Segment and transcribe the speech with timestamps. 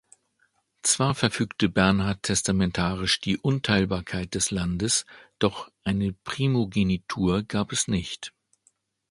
[0.81, 5.05] Zwar verfügte Bernhard testamentarisch die Unteilbarkeit des Landes,
[5.37, 8.33] doch eine Primogenitur gab es nicht.